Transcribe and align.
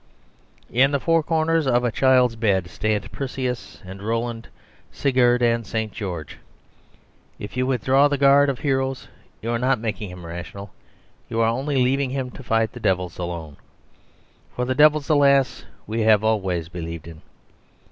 At 0.73 0.89
the 0.91 0.99
four 0.99 1.21
corners 1.21 1.67
of 1.67 1.83
a 1.83 1.91
child's 1.91 2.35
bed 2.35 2.71
stand 2.71 3.11
Perseus 3.11 3.83
and 3.85 4.01
Roland, 4.01 4.47
Sigurd 4.91 5.43
and 5.43 5.63
St. 5.63 5.91
George. 5.93 6.39
If 7.37 7.55
you 7.55 7.67
withdraw 7.67 8.07
the 8.07 8.17
guard 8.17 8.49
of 8.49 8.57
heroes 8.57 9.09
you 9.43 9.51
are 9.51 9.59
not 9.59 9.77
making 9.79 10.09
him 10.09 10.25
rational; 10.25 10.71
you 11.29 11.39
are 11.39 11.49
only 11.49 11.75
leaving 11.83 12.09
him 12.09 12.31
to 12.31 12.41
fight 12.41 12.71
the 12.71 12.79
devils 12.79 13.19
alone. 13.19 13.57
For 14.55 14.65
the 14.65 14.73
devils, 14.73 15.07
alas, 15.07 15.65
we 15.85 15.99
have 16.01 16.23
always 16.23 16.67
believed 16.67 17.07
in. 17.07 17.21